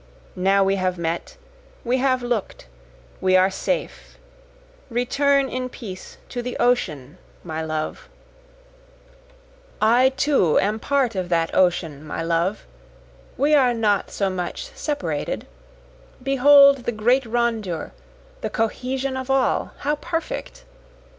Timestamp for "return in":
4.89-5.69